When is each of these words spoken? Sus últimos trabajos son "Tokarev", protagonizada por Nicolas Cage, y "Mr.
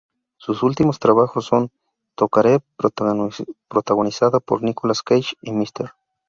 Sus 0.37 0.63
últimos 0.63 0.97
trabajos 0.97 1.45
son 1.45 1.69
"Tokarev", 2.15 2.63
protagonizada 3.69 4.39
por 4.39 4.63
Nicolas 4.63 5.03
Cage, 5.03 5.35
y 5.43 5.51
"Mr. 5.51 5.93